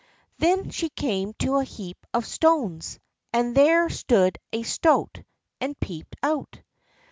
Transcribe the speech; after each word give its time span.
Then 0.39 0.71
she 0.71 0.89
came 0.89 1.33
to 1.35 1.57
a 1.57 1.63
heap 1.63 2.07
of 2.11 2.25
stones, 2.25 2.99
and 3.31 3.55
there 3.55 3.87
stood 3.87 4.39
a 4.51 4.63
stoat 4.63 5.21
and 5.59 5.79
peeped 5.79 6.15
out. 6.23 6.59